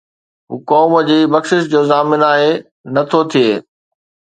[0.51, 2.51] هو قوم جي بخشش جو ضامن آهي،
[2.93, 3.49] نه ٿو ٿئي